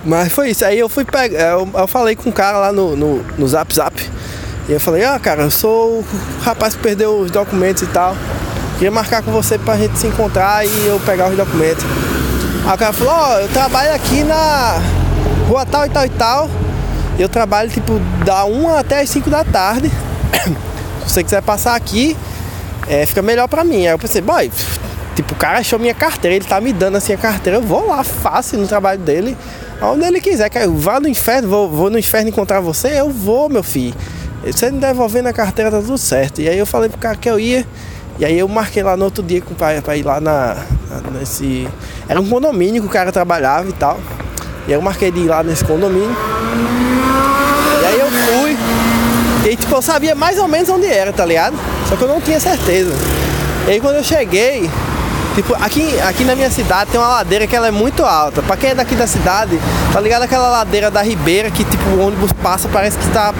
Mas 0.04 0.32
foi 0.32 0.50
isso. 0.50 0.64
Aí 0.64 0.78
eu 0.78 0.88
fui 0.88 1.04
pegar. 1.04 1.38
Eu, 1.38 1.68
eu 1.72 1.86
falei 1.86 2.16
com 2.16 2.28
um 2.28 2.32
cara 2.32 2.58
lá 2.58 2.72
no, 2.72 2.96
no, 2.96 3.22
no 3.38 3.48
Zap 3.48 3.72
Zap. 3.74 4.10
E 4.68 4.72
eu 4.72 4.80
falei, 4.80 5.04
ah 5.04 5.18
cara, 5.18 5.42
eu 5.42 5.50
sou 5.50 6.00
o 6.00 6.04
rapaz 6.42 6.74
que 6.74 6.82
perdeu 6.82 7.20
os 7.20 7.30
documentos 7.30 7.82
e 7.82 7.86
tal. 7.86 8.16
Queria 8.74 8.90
marcar 8.90 9.22
com 9.22 9.30
você 9.30 9.56
pra 9.56 9.76
gente 9.76 9.96
se 9.98 10.08
encontrar 10.08 10.66
e 10.66 10.86
eu 10.86 10.98
pegar 11.00 11.28
os 11.28 11.36
documentos. 11.36 11.84
Aí 12.66 12.74
o 12.74 12.78
cara 12.78 12.92
falou, 12.92 13.12
ó, 13.12 13.34
oh, 13.34 13.38
eu 13.38 13.48
trabalho 13.48 13.94
aqui 13.94 14.24
na 14.24 14.80
rua 15.48 15.64
tal 15.64 15.86
e 15.86 15.88
tal 15.88 16.04
e 16.04 16.10
tal. 16.10 16.50
Eu 17.16 17.28
trabalho 17.28 17.70
tipo 17.70 18.00
da 18.24 18.44
1 18.44 18.74
até 18.74 19.00
as 19.00 19.08
5 19.08 19.30
da 19.30 19.44
tarde. 19.44 19.90
Se 21.06 21.14
você 21.14 21.24
quiser 21.24 21.42
passar 21.42 21.74
aqui, 21.74 22.16
é, 22.88 23.06
fica 23.06 23.22
melhor 23.22 23.48
pra 23.48 23.64
mim. 23.64 23.86
Aí 23.86 23.92
eu 23.92 23.98
pensei, 23.98 24.20
boy, 24.20 24.50
tipo, 25.14 25.32
o 25.32 25.36
cara 25.36 25.58
achou 25.58 25.78
minha 25.78 25.94
carteira, 25.94 26.36
ele 26.36 26.44
tá 26.44 26.60
me 26.60 26.72
dando 26.72 26.96
assim 26.96 27.12
a 27.12 27.16
carteira, 27.16 27.58
eu 27.58 27.62
vou 27.62 27.88
lá 27.88 28.02
fácil 28.04 28.58
no 28.58 28.66
trabalho 28.66 29.00
dele, 29.00 29.36
onde 29.80 30.04
ele 30.04 30.20
quiser. 30.20 30.48
Quer, 30.50 30.68
vá 30.68 31.00
no 31.00 31.08
inferno, 31.08 31.48
vou, 31.48 31.70
vou 31.70 31.90
no 31.90 31.98
inferno 31.98 32.28
encontrar 32.28 32.60
você, 32.60 33.00
eu 33.00 33.10
vou, 33.10 33.48
meu 33.48 33.62
filho. 33.62 33.94
Você 34.44 34.70
me 34.70 34.78
devolvendo 34.78 35.28
a 35.28 35.32
carteira, 35.32 35.70
tá 35.70 35.80
tudo 35.80 35.98
certo. 35.98 36.40
E 36.40 36.48
aí 36.48 36.56
eu 36.56 36.66
falei 36.66 36.88
pro 36.88 36.98
cara 36.98 37.16
que 37.16 37.28
eu 37.28 37.38
ia. 37.38 37.66
E 38.18 38.24
aí 38.24 38.38
eu 38.38 38.46
marquei 38.48 38.82
lá 38.82 38.96
no 38.96 39.04
outro 39.04 39.22
dia 39.22 39.42
pra 39.82 39.96
ir 39.96 40.04
lá 40.04 40.20
na, 40.20 40.56
nesse. 41.12 41.68
Era 42.08 42.20
um 42.20 42.28
condomínio 42.28 42.80
que 42.80 42.88
o 42.88 42.90
cara 42.90 43.10
trabalhava 43.10 43.68
e 43.68 43.72
tal. 43.72 43.98
E 44.66 44.72
aí 44.72 44.74
eu 44.74 44.82
marquei 44.82 45.10
de 45.10 45.20
ir 45.20 45.26
lá 45.26 45.42
nesse 45.42 45.64
condomínio. 45.64 46.16
E 47.82 47.86
aí 47.86 47.98
eu 47.98 48.06
fui. 48.06 48.56
Tipo, 49.56 49.76
eu 49.76 49.82
sabia 49.82 50.14
mais 50.14 50.38
ou 50.38 50.48
menos 50.48 50.68
onde 50.68 50.86
era, 50.86 51.12
tá 51.12 51.24
ligado? 51.24 51.56
Só 51.88 51.96
que 51.96 52.02
eu 52.02 52.08
não 52.08 52.20
tinha 52.20 52.38
certeza. 52.40 52.92
E 53.66 53.72
aí 53.72 53.80
quando 53.80 53.96
eu 53.96 54.04
cheguei, 54.04 54.70
tipo, 55.34 55.54
aqui, 55.54 55.98
aqui 56.00 56.24
na 56.24 56.34
minha 56.34 56.50
cidade 56.50 56.90
tem 56.90 57.00
uma 57.00 57.08
ladeira 57.08 57.46
que 57.46 57.56
ela 57.56 57.68
é 57.68 57.70
muito 57.70 58.04
alta. 58.04 58.42
Pra 58.42 58.56
quem 58.56 58.70
é 58.70 58.74
daqui 58.74 58.94
da 58.94 59.06
cidade, 59.06 59.58
tá 59.92 60.00
ligado 60.00 60.22
aquela 60.22 60.48
ladeira 60.48 60.90
da 60.90 61.02
Ribeira 61.02 61.50
que 61.50 61.64
tipo 61.64 61.88
o 61.90 62.06
ônibus 62.06 62.32
passa, 62.32 62.68
parece 62.68 62.98
que 62.98 63.08
tá 63.08 63.34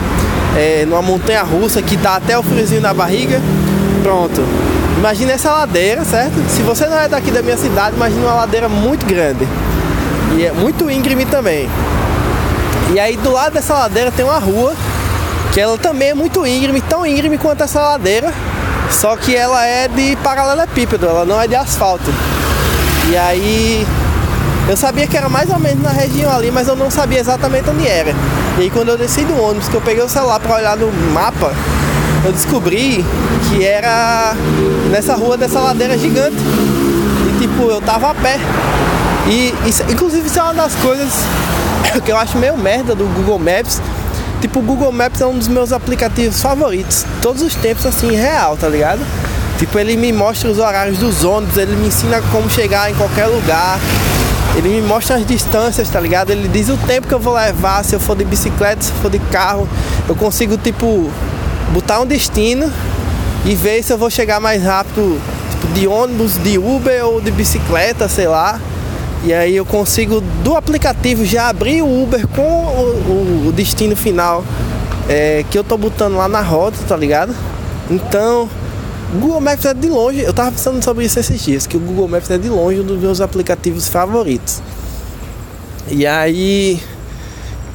é, 0.56 0.84
numa 0.86 1.02
montanha 1.02 1.42
russa 1.42 1.80
que 1.82 1.96
dá 1.96 2.16
até 2.16 2.36
o 2.38 2.42
friozinho 2.42 2.80
na 2.80 2.92
barriga. 2.92 3.40
Pronto. 4.02 4.42
Imagina 4.98 5.32
essa 5.32 5.52
ladeira, 5.52 6.04
certo? 6.04 6.34
Se 6.48 6.62
você 6.62 6.86
não 6.86 6.98
é 6.98 7.08
daqui 7.08 7.30
da 7.30 7.42
minha 7.42 7.56
cidade, 7.56 7.94
imagina 7.96 8.22
uma 8.22 8.34
ladeira 8.34 8.68
muito 8.68 9.04
grande. 9.04 9.46
E 10.36 10.44
é 10.44 10.52
muito 10.52 10.90
íngreme 10.90 11.24
também. 11.26 11.68
E 12.92 12.98
aí 12.98 13.16
do 13.16 13.32
lado 13.32 13.52
dessa 13.52 13.74
ladeira 13.74 14.10
tem 14.10 14.24
uma 14.24 14.38
rua 14.38 14.74
que 15.56 15.60
ela 15.62 15.78
também 15.78 16.10
é 16.10 16.14
muito 16.14 16.46
íngreme, 16.46 16.82
tão 16.82 17.06
íngreme 17.06 17.38
quanto 17.38 17.64
essa 17.64 17.80
ladeira, 17.80 18.30
só 18.90 19.16
que 19.16 19.34
ela 19.34 19.64
é 19.64 19.88
de 19.88 20.14
paralelepípedo, 20.16 21.06
ela 21.06 21.24
não 21.24 21.40
é 21.40 21.48
de 21.48 21.54
asfalto. 21.54 22.12
E 23.08 23.16
aí 23.16 23.86
eu 24.68 24.76
sabia 24.76 25.06
que 25.06 25.16
era 25.16 25.30
mais 25.30 25.48
ou 25.48 25.58
menos 25.58 25.82
na 25.82 25.88
região 25.88 26.30
ali, 26.30 26.50
mas 26.50 26.68
eu 26.68 26.76
não 26.76 26.90
sabia 26.90 27.18
exatamente 27.18 27.70
onde 27.70 27.88
era. 27.88 28.14
E 28.58 28.64
aí 28.64 28.70
quando 28.70 28.90
eu 28.90 28.98
desci 28.98 29.24
do 29.24 29.34
ônibus, 29.42 29.66
que 29.66 29.74
eu 29.74 29.80
peguei 29.80 30.04
o 30.04 30.08
celular 30.10 30.38
para 30.40 30.56
olhar 30.56 30.76
no 30.76 30.92
mapa, 31.14 31.54
eu 32.22 32.32
descobri 32.32 33.02
que 33.48 33.64
era 33.64 34.34
nessa 34.90 35.14
rua 35.14 35.38
dessa 35.38 35.58
ladeira 35.58 35.96
gigante. 35.96 36.36
E 36.36 37.38
tipo, 37.40 37.62
eu 37.70 37.80
tava 37.80 38.10
a 38.10 38.14
pé. 38.14 38.38
E 39.26 39.54
isso, 39.66 39.82
inclusive 39.88 40.26
isso 40.26 40.38
é 40.38 40.42
uma 40.42 40.52
das 40.52 40.74
coisas 40.74 41.14
que 42.04 42.12
eu 42.12 42.18
acho 42.18 42.36
meio 42.36 42.58
merda 42.58 42.94
do 42.94 43.06
Google 43.06 43.38
Maps. 43.38 43.80
Tipo, 44.46 44.60
o 44.60 44.62
Google 44.62 44.92
Maps 44.92 45.20
é 45.20 45.26
um 45.26 45.36
dos 45.36 45.48
meus 45.48 45.72
aplicativos 45.72 46.40
favoritos. 46.40 47.04
Todos 47.20 47.42
os 47.42 47.56
tempos 47.56 47.84
assim, 47.84 48.12
real, 48.12 48.56
tá 48.56 48.68
ligado? 48.68 49.00
Tipo, 49.58 49.76
ele 49.76 49.96
me 49.96 50.12
mostra 50.12 50.48
os 50.48 50.60
horários 50.60 50.98
dos 50.98 51.24
ônibus, 51.24 51.56
ele 51.56 51.74
me 51.74 51.88
ensina 51.88 52.22
como 52.30 52.48
chegar 52.48 52.88
em 52.88 52.94
qualquer 52.94 53.26
lugar. 53.26 53.80
Ele 54.54 54.68
me 54.68 54.82
mostra 54.82 55.16
as 55.16 55.26
distâncias, 55.26 55.90
tá 55.90 55.98
ligado? 55.98 56.30
Ele 56.30 56.46
diz 56.46 56.68
o 56.68 56.76
tempo 56.76 57.08
que 57.08 57.12
eu 57.12 57.18
vou 57.18 57.34
levar, 57.34 57.84
se 57.84 57.96
eu 57.96 57.98
for 57.98 58.14
de 58.14 58.24
bicicleta, 58.24 58.84
se 58.84 58.92
eu 58.92 58.96
for 58.98 59.10
de 59.10 59.18
carro. 59.18 59.68
Eu 60.08 60.14
consigo, 60.14 60.56
tipo, 60.56 61.10
botar 61.72 61.98
um 61.98 62.06
destino 62.06 62.72
e 63.44 63.56
ver 63.56 63.82
se 63.82 63.92
eu 63.92 63.98
vou 63.98 64.10
chegar 64.10 64.38
mais 64.38 64.62
rápido, 64.62 65.20
tipo, 65.50 65.66
de 65.72 65.88
ônibus, 65.88 66.38
de 66.38 66.56
Uber 66.56 67.04
ou 67.04 67.20
de 67.20 67.32
bicicleta, 67.32 68.08
sei 68.08 68.28
lá. 68.28 68.60
E 69.26 69.34
aí 69.34 69.56
eu 69.56 69.66
consigo 69.66 70.20
do 70.20 70.56
aplicativo 70.56 71.24
já 71.24 71.48
abrir 71.48 71.82
o 71.82 72.02
Uber 72.04 72.28
com 72.28 72.42
o, 72.42 73.48
o, 73.48 73.52
destino 73.52 73.96
final 73.96 74.44
é, 75.08 75.44
que 75.50 75.58
eu 75.58 75.64
tô 75.64 75.76
botando 75.76 76.14
lá 76.14 76.28
na 76.28 76.40
rota, 76.40 76.78
tá 76.86 76.96
ligado? 76.96 77.34
Então, 77.90 78.48
Google 79.14 79.40
Maps 79.40 79.64
é 79.64 79.74
de 79.74 79.88
longe, 79.88 80.20
eu 80.20 80.32
tava 80.32 80.52
pensando 80.52 80.80
sobre 80.80 81.04
isso 81.04 81.18
esses 81.18 81.44
dias, 81.44 81.66
que 81.66 81.76
o 81.76 81.80
Google 81.80 82.06
Maps 82.06 82.30
é 82.30 82.38
de 82.38 82.48
longe 82.48 82.78
um 82.78 82.84
dos 82.84 83.00
meus 83.00 83.20
aplicativos 83.20 83.88
favoritos. 83.88 84.62
E 85.88 86.06
aí, 86.06 86.80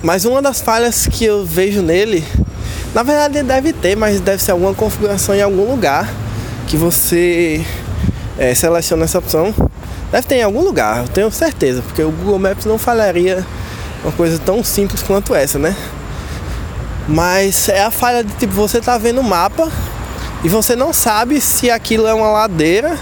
mas 0.01 0.24
uma 0.24 0.41
das 0.41 0.62
falhas 0.62 1.05
que 1.05 1.25
eu 1.25 1.46
vejo 1.46 1.81
nele, 1.81 2.24
na 2.96 3.03
verdade 3.03 3.43
deve 3.43 3.74
ter, 3.74 3.98
mas 3.98 4.22
deve 4.22 4.41
ser 4.41 4.51
alguma 4.51 4.74
configuração 4.74 5.36
em 5.36 5.41
algum 5.41 5.70
lugar 5.70 6.10
que 6.65 6.77
você 6.77 7.62
é, 8.38 8.55
seleciona 8.55 9.03
essa 9.03 9.20
opção. 9.20 9.53
Deve 10.12 10.27
ter 10.27 10.36
em 10.36 10.44
algum 10.44 10.62
lugar, 10.62 10.98
eu 10.98 11.08
tenho 11.08 11.32
certeza, 11.32 11.82
porque 11.82 12.03
o 12.03 12.12
Google 12.12 12.38
Maps 12.38 12.65
não 12.65 12.77
falharia 12.77 13.46
uma 14.03 14.12
coisa 14.12 14.38
tão 14.38 14.63
simples 14.63 15.01
quanto 15.01 15.34
essa, 15.34 15.58
né? 15.58 15.75
Mas 17.08 17.70
é 17.70 17.84
a 17.84 17.91
falha 17.91 18.24
de 18.24 18.34
tipo, 18.34 18.53
você 18.53 18.82
tá 18.82 18.98
vendo 18.98 19.22
o 19.22 19.24
mapa 19.24 19.72
e 20.44 20.50
você 20.50 20.75
não 20.75 20.91
sabe 20.91 21.39
se 21.39 21.72
aquilo 21.72 22.08
é 22.08 22.13
uma 22.13 22.30
ladeira 22.30 22.98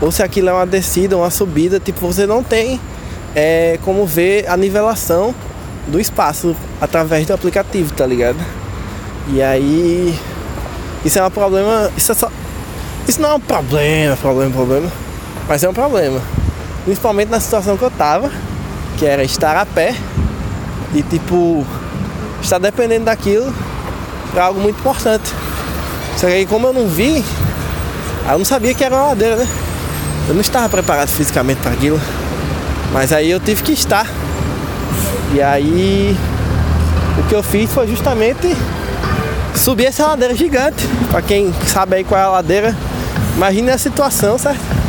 ou 0.00 0.10
se 0.12 0.22
aquilo 0.22 0.50
é 0.50 0.52
uma 0.52 0.66
descida, 0.66 1.16
uma 1.16 1.30
subida, 1.30 1.80
tipo, 1.80 2.00
você 2.00 2.26
não 2.26 2.42
tem 2.42 2.80
é, 3.34 3.78
como 3.82 4.04
ver 4.04 4.48
a 4.48 4.56
nivelação 4.56 5.34
do 5.86 5.98
espaço 5.98 6.54
através 6.80 7.26
do 7.26 7.32
aplicativo, 7.32 7.92
tá 7.94 8.06
ligado? 8.06 8.38
E 9.28 9.40
aí 9.40 10.18
isso 11.04 11.18
é 11.18 11.24
um 11.24 11.30
problema, 11.30 11.90
isso 11.96 12.12
é 12.12 12.14
só 12.14 12.30
isso 13.08 13.20
não 13.20 13.30
é 13.30 13.34
um 13.34 13.40
problema, 13.40 14.16
problema, 14.16 14.52
problema, 14.52 14.92
mas 15.48 15.62
é 15.62 15.68
um 15.68 15.74
problema. 15.74 16.20
Principalmente 16.84 17.28
na 17.28 17.40
situação 17.40 17.76
que 17.76 17.84
eu 17.84 17.90
tava, 17.90 18.30
que 18.98 19.06
era 19.06 19.22
estar 19.22 19.56
a 19.56 19.64
pé 19.64 19.94
e 20.94 21.02
tipo 21.02 21.64
estar 22.42 22.58
dependendo 22.58 23.04
daquilo 23.04 23.52
é 24.34 24.40
algo 24.40 24.60
muito 24.60 24.78
importante. 24.80 25.32
Só 26.16 26.26
que 26.26 26.32
aí 26.32 26.46
como 26.46 26.66
eu 26.66 26.72
não 26.72 26.88
vi, 26.88 27.24
eu 28.30 28.38
não 28.38 28.44
sabia 28.44 28.74
que 28.74 28.82
era 28.84 28.94
uma 28.94 29.06
ladeira, 29.08 29.36
né? 29.36 29.48
Eu 30.28 30.34
não 30.34 30.40
estava 30.40 30.68
preparado 30.68 31.08
fisicamente 31.08 31.60
para 31.60 31.72
aquilo. 31.72 32.00
Mas 32.92 33.12
aí 33.12 33.30
eu 33.30 33.40
tive 33.40 33.62
que 33.62 33.72
estar. 33.72 34.06
E 35.34 35.40
aí 35.40 36.16
o 37.18 37.28
que 37.28 37.34
eu 37.34 37.42
fiz 37.42 37.72
foi 37.72 37.86
justamente 37.86 38.56
subir 39.54 39.86
essa 39.86 40.06
ladeira 40.06 40.34
gigante. 40.34 40.86
Para 41.10 41.22
quem 41.22 41.52
sabe 41.66 41.96
aí 41.96 42.04
qual 42.04 42.20
é 42.20 42.24
a 42.24 42.28
ladeira, 42.28 42.76
imagine 43.36 43.70
a 43.70 43.78
situação, 43.78 44.38
certo? 44.38 44.81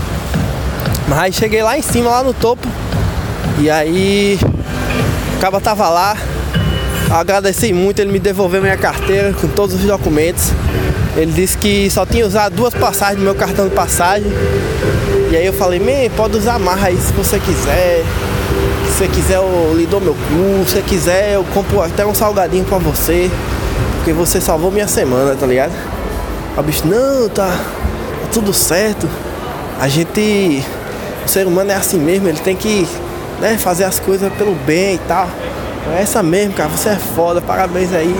Mas 1.07 1.35
cheguei 1.35 1.61
lá 1.61 1.77
em 1.77 1.81
cima, 1.81 2.09
lá 2.09 2.23
no 2.23 2.33
topo. 2.33 2.67
E 3.59 3.69
aí 3.69 4.39
o 5.37 5.39
cabo 5.39 5.59
tava 5.59 5.89
lá. 5.89 6.17
Agradeci 7.11 7.71
muito, 7.73 7.99
ele 7.99 8.11
me 8.11 8.19
devolveu 8.19 8.61
minha 8.61 8.77
carteira 8.77 9.33
com 9.33 9.47
todos 9.47 9.75
os 9.75 9.81
documentos. 9.81 10.51
Ele 11.15 11.31
disse 11.31 11.57
que 11.57 11.89
só 11.91 12.05
tinha 12.05 12.25
usado 12.25 12.55
duas 12.55 12.73
passagens 12.73 13.19
no 13.19 13.23
meu 13.23 13.35
cartão 13.35 13.67
de 13.67 13.75
passagem. 13.75 14.31
E 15.29 15.35
aí 15.35 15.45
eu 15.45 15.53
falei, 15.53 15.79
man, 15.79 16.09
pode 16.15 16.37
usar 16.37 16.57
mais 16.57 16.83
aí 16.83 16.97
se 16.97 17.13
você 17.13 17.39
quiser. 17.39 18.03
Se 18.87 18.97
você 18.97 19.07
quiser 19.07 19.35
eu 19.37 19.73
lhe 19.75 19.85
dou 19.85 20.01
meu 20.01 20.13
cu, 20.13 20.65
se 20.65 20.75
você 20.75 20.81
quiser 20.81 21.33
eu 21.33 21.43
compro 21.53 21.81
até 21.81 22.05
um 22.05 22.15
salgadinho 22.15 22.65
pra 22.65 22.77
você. 22.77 23.29
Porque 23.97 24.13
você 24.13 24.41
salvou 24.41 24.71
minha 24.71 24.87
semana, 24.87 25.35
tá 25.35 25.45
ligado? 25.45 25.71
O 26.57 26.61
bicho, 26.61 26.87
não, 26.87 27.29
tá, 27.29 27.47
tá 27.47 28.27
tudo 28.31 28.53
certo. 28.53 29.07
A 29.79 29.87
gente. 29.87 30.63
O 31.25 31.29
ser 31.29 31.47
humano 31.47 31.71
é 31.71 31.75
assim 31.75 31.97
mesmo, 31.97 32.27
ele 32.27 32.39
tem 32.39 32.55
que 32.55 32.87
né, 33.39 33.57
fazer 33.57 33.83
as 33.83 33.99
coisas 33.99 34.31
pelo 34.33 34.53
bem 34.55 34.95
e 34.95 34.99
tal. 34.99 35.27
É 35.95 36.01
essa 36.01 36.23
mesmo, 36.23 36.53
cara. 36.53 36.69
Você 36.69 36.89
é 36.89 36.95
foda, 36.95 37.41
parabéns 37.41 37.93
aí. 37.93 38.15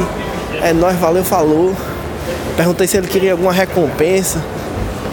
É 0.62 0.74
nóis, 0.74 0.98
valeu, 0.98 1.24
falou. 1.24 1.76
Perguntei 2.56 2.88
se 2.88 2.98
ele 2.98 3.08
queria 3.08 3.32
alguma 3.32 3.52
recompensa. 3.52 4.40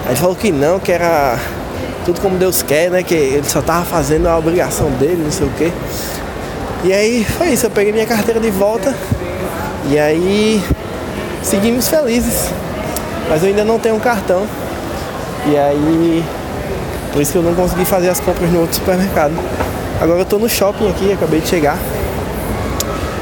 Aí 0.05 0.11
ele 0.11 0.17
falou 0.17 0.35
que 0.35 0.51
não, 0.51 0.79
que 0.79 0.91
era 0.91 1.39
tudo 2.05 2.21
como 2.21 2.37
Deus 2.37 2.63
quer, 2.63 2.91
né? 2.91 3.03
Que 3.03 3.15
ele 3.15 3.49
só 3.49 3.63
tava 3.63 3.85
fazendo 3.85 4.27
a 4.27 4.37
obrigação 4.37 4.91
dele, 4.93 5.23
não 5.23 5.31
sei 5.31 5.47
o 5.47 5.51
quê. 5.51 5.73
E 6.83 6.93
aí 6.93 7.25
foi 7.25 7.49
isso, 7.49 7.67
eu 7.67 7.71
peguei 7.71 7.93
minha 7.93 8.07
carteira 8.07 8.41
de 8.41 8.51
volta 8.51 8.95
e 9.91 9.99
aí 9.99 10.63
seguimos 11.43 11.89
felizes. 11.89 12.51
Mas 13.29 13.43
eu 13.43 13.49
ainda 13.49 13.65
não 13.65 13.79
tenho 13.79 13.95
um 13.95 14.01
cartão. 14.01 14.47
E 15.47 15.57
aí 15.57 16.25
por 17.13 17.21
isso 17.21 17.33
que 17.33 17.39
eu 17.39 17.43
não 17.43 17.55
consegui 17.55 17.85
fazer 17.85 18.09
as 18.09 18.21
compras 18.21 18.51
no 18.51 18.61
outro 18.61 18.77
supermercado. 18.77 19.33
Agora 20.01 20.21
eu 20.21 20.25
tô 20.25 20.39
no 20.39 20.49
shopping 20.49 20.89
aqui, 20.91 21.13
acabei 21.13 21.41
de 21.41 21.49
chegar. 21.49 21.79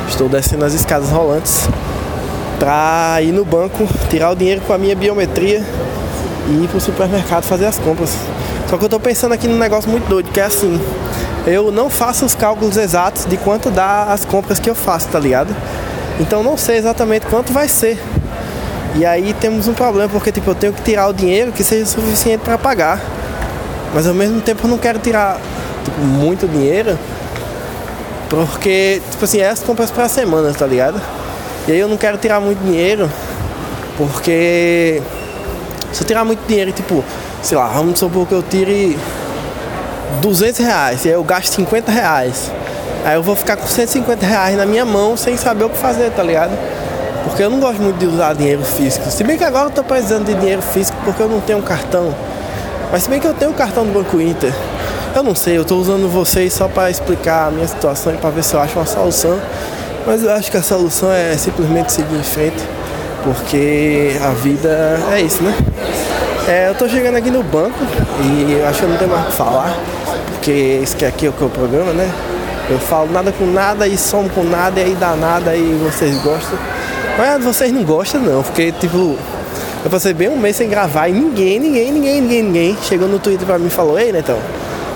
Estou 0.08 0.28
descendo 0.28 0.64
as 0.64 0.74
escadas 0.74 1.10
rolantes 1.10 1.68
para 2.58 3.18
ir 3.22 3.32
no 3.32 3.44
banco, 3.44 3.86
tirar 4.10 4.30
o 4.30 4.36
dinheiro 4.36 4.60
com 4.62 4.72
a 4.72 4.78
minha 4.78 4.96
biometria 4.96 5.62
e 6.48 6.64
ir 6.64 6.68
pro 6.68 6.80
supermercado 6.80 7.44
fazer 7.44 7.66
as 7.66 7.78
compras. 7.78 8.14
Só 8.68 8.76
que 8.76 8.84
eu 8.84 8.88
tô 8.88 9.00
pensando 9.00 9.32
aqui 9.32 9.48
num 9.48 9.58
negócio 9.58 9.90
muito 9.90 10.08
doido, 10.08 10.30
que 10.30 10.40
é 10.40 10.44
assim, 10.44 10.80
eu 11.46 11.70
não 11.70 11.88
faço 11.88 12.24
os 12.24 12.34
cálculos 12.34 12.76
exatos 12.76 13.24
de 13.24 13.36
quanto 13.38 13.70
dá 13.70 14.04
as 14.04 14.24
compras 14.24 14.58
que 14.58 14.68
eu 14.68 14.74
faço, 14.74 15.08
tá 15.08 15.18
ligado? 15.18 15.54
Então 16.20 16.42
não 16.42 16.56
sei 16.56 16.76
exatamente 16.76 17.26
quanto 17.26 17.52
vai 17.52 17.68
ser. 17.68 17.98
E 18.96 19.06
aí 19.06 19.34
temos 19.34 19.68
um 19.68 19.74
problema, 19.74 20.08
porque 20.08 20.32
tipo, 20.32 20.50
eu 20.50 20.54
tenho 20.54 20.72
que 20.72 20.82
tirar 20.82 21.08
o 21.08 21.12
dinheiro 21.12 21.52
que 21.52 21.62
seja 21.62 21.86
suficiente 21.86 22.40
para 22.40 22.58
pagar. 22.58 23.00
Mas 23.94 24.06
ao 24.06 24.14
mesmo 24.14 24.40
tempo 24.40 24.66
eu 24.66 24.70
não 24.70 24.78
quero 24.78 24.98
tirar 24.98 25.40
tipo, 25.84 26.00
muito 26.00 26.46
dinheiro. 26.46 26.98
Porque, 28.28 29.00
tipo 29.10 29.24
assim, 29.24 29.40
é 29.40 29.48
as 29.48 29.60
compras 29.60 29.90
pra 29.90 30.08
semana, 30.08 30.52
tá 30.52 30.66
ligado? 30.66 31.00
E 31.66 31.72
aí 31.72 31.78
eu 31.78 31.88
não 31.88 31.96
quero 31.96 32.18
tirar 32.18 32.40
muito 32.40 32.58
dinheiro, 32.60 33.10
porque 33.96 35.02
se 35.92 36.02
eu 36.02 36.06
tirar 36.06 36.24
muito 36.24 36.40
dinheiro, 36.46 36.72
tipo, 36.72 37.04
sei 37.42 37.56
lá, 37.56 37.68
vamos 37.68 37.98
supor 37.98 38.26
que 38.26 38.32
eu 38.32 38.42
tire 38.42 38.98
200 40.20 40.60
reais 40.60 41.04
e 41.04 41.08
aí 41.08 41.14
eu 41.14 41.24
gasto 41.24 41.52
50 41.54 41.90
reais. 41.90 42.50
Aí 43.04 43.14
eu 43.14 43.22
vou 43.22 43.36
ficar 43.36 43.56
com 43.56 43.66
150 43.66 44.24
reais 44.24 44.56
na 44.56 44.66
minha 44.66 44.84
mão 44.84 45.16
sem 45.16 45.36
saber 45.36 45.64
o 45.64 45.70
que 45.70 45.78
fazer, 45.78 46.10
tá 46.10 46.22
ligado? 46.22 46.56
Porque 47.24 47.42
eu 47.42 47.50
não 47.50 47.60
gosto 47.60 47.82
muito 47.82 47.98
de 47.98 48.06
usar 48.06 48.34
dinheiro 48.34 48.62
físico. 48.62 49.10
Se 49.10 49.22
bem 49.22 49.36
que 49.36 49.44
agora 49.44 49.66
eu 49.66 49.70
tô 49.70 49.84
precisando 49.84 50.24
de 50.24 50.34
dinheiro 50.34 50.62
físico 50.62 50.96
porque 51.04 51.22
eu 51.22 51.28
não 51.28 51.40
tenho 51.40 51.58
um 51.58 51.62
cartão. 51.62 52.14
Mas 52.90 53.02
se 53.02 53.10
bem 53.10 53.20
que 53.20 53.26
eu 53.26 53.34
tenho 53.34 53.50
um 53.50 53.54
cartão 53.54 53.84
do 53.84 53.92
Banco 53.92 54.20
Inter. 54.20 54.52
Eu 55.14 55.22
não 55.22 55.34
sei, 55.34 55.58
eu 55.58 55.64
tô 55.64 55.76
usando 55.76 56.08
vocês 56.08 56.52
só 56.52 56.68
para 56.68 56.90
explicar 56.90 57.48
a 57.48 57.50
minha 57.50 57.66
situação 57.66 58.14
e 58.14 58.16
para 58.16 58.30
ver 58.30 58.44
se 58.44 58.54
eu 58.54 58.60
acho 58.60 58.78
uma 58.78 58.86
solução. 58.86 59.38
Mas 60.06 60.22
eu 60.22 60.32
acho 60.32 60.50
que 60.50 60.56
a 60.56 60.62
solução 60.62 61.12
é 61.12 61.36
simplesmente 61.36 61.92
seguir 61.92 62.16
em 62.16 62.22
frente, 62.22 62.62
porque 63.24 64.12
a 64.22 64.30
vida 64.30 64.98
é 65.12 65.20
isso, 65.20 65.42
né? 65.42 65.54
É, 66.46 66.68
eu 66.70 66.74
tô 66.74 66.88
chegando 66.88 67.16
aqui 67.16 67.30
no 67.30 67.42
banco 67.42 67.78
e 68.22 68.62
acho 68.66 68.80
que 68.80 68.86
não 68.86 68.96
tenho 68.96 69.10
mais 69.10 69.24
o 69.24 69.26
que 69.26 69.32
falar, 69.32 69.76
porque 70.32 70.80
isso 70.82 70.96
aqui 71.04 71.26
é 71.26 71.28
o 71.28 71.32
que 71.32 71.42
é 71.42 71.46
o 71.46 71.50
programa, 71.50 71.92
né? 71.92 72.10
Eu 72.70 72.78
falo 72.78 73.10
nada 73.12 73.32
com 73.32 73.44
nada 73.44 73.86
e 73.86 73.98
somo 73.98 74.30
com 74.30 74.44
nada 74.44 74.80
e 74.80 74.84
aí 74.84 74.94
dá 74.94 75.14
nada 75.14 75.54
e 75.54 75.78
vocês 75.82 76.16
gostam. 76.22 76.58
Mas 77.18 77.44
vocês 77.44 77.72
não 77.72 77.82
gostam 77.82 78.20
não, 78.22 78.42
porque 78.42 78.72
tipo, 78.72 79.18
eu 79.84 79.90
passei 79.90 80.12
bem 80.12 80.28
um 80.28 80.36
mês 80.36 80.56
sem 80.56 80.68
gravar 80.68 81.08
e 81.08 81.12
ninguém, 81.12 81.60
ninguém, 81.60 81.92
ninguém, 81.92 82.20
ninguém, 82.20 82.42
ninguém 82.42 82.78
chegou 82.82 83.08
no 83.08 83.18
Twitter 83.18 83.46
pra 83.46 83.58
mim 83.58 83.68
e 83.68 83.70
falou, 83.70 83.98
ei 83.98 84.12
Netão, 84.12 84.38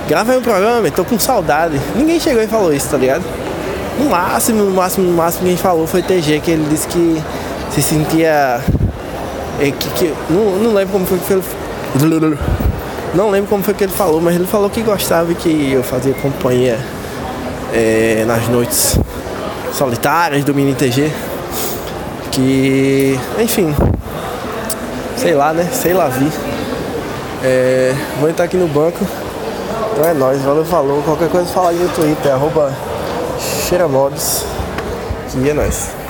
grava 0.09 0.33
aí 0.33 0.39
um 0.39 0.43
programa, 0.43 0.91
tô 0.91 1.05
com 1.05 1.19
saudade. 1.19 1.81
Ninguém 1.95 2.19
chegou 2.19 2.43
e 2.43 2.47
falou 2.47 2.73
isso, 2.73 2.89
tá 2.89 2.97
ligado? 2.97 3.23
No 3.99 4.11
máximo, 4.11 4.65
no 4.65 4.71
máximo, 4.71 5.07
no 5.07 5.13
máximo 5.17 5.43
que 5.43 5.49
a 5.49 5.51
gente 5.51 5.63
falou 5.63 5.87
foi 5.87 6.03
TG, 6.03 6.41
que 6.41 6.51
ele 6.51 6.67
disse 6.69 6.89
que 6.89 7.23
se 7.71 7.83
sentia. 7.83 8.61
É, 9.61 9.71
que, 9.71 9.89
que, 9.91 10.15
não, 10.31 10.59
não 10.59 10.75
lembro 10.75 10.93
como 10.93 11.07
foi 11.07 11.19
que 11.19 11.33
ele. 11.33 12.39
Não 13.15 13.31
lembro 13.31 13.51
como 13.51 13.63
foi 13.63 13.75
que 13.75 13.85
ele 13.85 13.93
falou, 13.93 14.21
mas 14.21 14.35
ele 14.35 14.47
falou 14.47 14.71
que 14.71 14.81
gostava 14.81 15.33
que 15.35 15.73
eu 15.73 15.83
fazia 15.83 16.15
companhia 16.15 16.79
é, 17.73 18.25
nas 18.27 18.49
noites 18.49 18.99
solitárias 19.73 20.45
do 20.45 20.55
Mini 20.55 20.75
TG. 20.75 21.13
Que. 22.31 23.19
Enfim. 23.39 23.75
Sei 25.23 25.35
lá, 25.35 25.53
né? 25.53 25.69
Sei 25.73 25.95
lá, 25.95 26.09
vi. 26.09 26.29
É, 27.45 27.95
vou 28.19 28.29
entrar 28.29 28.45
aqui 28.45 28.57
no 28.57 28.67
banco. 28.67 29.07
Então 29.93 30.05
é 30.05 30.13
nóis, 30.13 30.43
valeu, 30.43 30.65
falou. 30.65 31.01
Qualquer 31.03 31.29
coisa 31.29 31.47
fala 31.47 31.71
aí 31.71 31.79
no 31.79 31.89
Twitter, 31.91 32.33
arroba 32.33 32.73
cheiramods. 33.39 34.45
E 35.37 35.49
é 35.49 35.55
nóis. 35.55 36.02